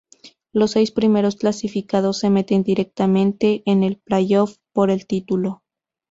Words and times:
Los 0.51 0.71
seis 0.71 0.89
primeros 0.89 1.35
clasificados 1.35 2.17
se 2.17 2.31
meten 2.31 2.63
directamente 2.63 3.61
en 3.67 3.83
el 3.83 3.97
"playoff" 3.97 4.55
por 4.73 4.89
el 4.89 5.05
título. 5.05 5.61